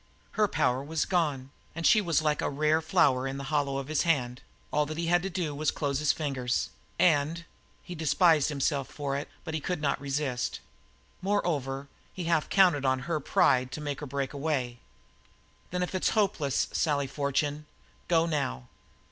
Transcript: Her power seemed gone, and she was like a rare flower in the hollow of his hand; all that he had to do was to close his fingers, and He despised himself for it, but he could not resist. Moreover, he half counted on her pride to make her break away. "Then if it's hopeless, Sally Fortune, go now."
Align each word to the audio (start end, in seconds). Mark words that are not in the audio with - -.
Her 0.31 0.47
power 0.47 0.83
seemed 0.95 1.09
gone, 1.11 1.51
and 1.75 1.85
she 1.85 2.01
was 2.01 2.23
like 2.23 2.41
a 2.41 2.49
rare 2.49 2.81
flower 2.81 3.27
in 3.27 3.37
the 3.37 3.43
hollow 3.53 3.77
of 3.77 3.87
his 3.87 4.01
hand; 4.01 4.41
all 4.73 4.87
that 4.87 4.97
he 4.97 5.05
had 5.05 5.21
to 5.21 5.29
do 5.29 5.53
was 5.53 5.67
to 5.67 5.75
close 5.75 5.99
his 5.99 6.11
fingers, 6.11 6.71
and 6.97 7.45
He 7.83 7.93
despised 7.93 8.49
himself 8.49 8.87
for 8.89 9.15
it, 9.15 9.29
but 9.43 9.53
he 9.53 9.59
could 9.59 9.79
not 9.79 10.01
resist. 10.01 10.59
Moreover, 11.21 11.87
he 12.15 12.23
half 12.23 12.49
counted 12.49 12.83
on 12.83 13.01
her 13.01 13.19
pride 13.19 13.71
to 13.73 13.79
make 13.79 13.99
her 13.99 14.07
break 14.07 14.33
away. 14.33 14.79
"Then 15.69 15.83
if 15.83 15.93
it's 15.93 16.09
hopeless, 16.09 16.67
Sally 16.71 17.05
Fortune, 17.05 17.67
go 18.07 18.25
now." 18.25 18.69